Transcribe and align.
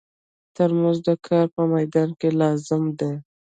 ترموز 0.55 0.97
د 1.07 1.09
کار 1.27 1.45
په 1.55 1.61
مېدان 1.73 2.09
کې 2.19 2.29
لازم 2.41 2.83
دی. 2.99 3.13